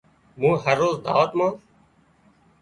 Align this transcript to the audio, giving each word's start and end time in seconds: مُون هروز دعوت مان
مُون 0.39 0.55
هروز 0.65 0.95
دعوت 1.05 1.31
مان 1.37 1.53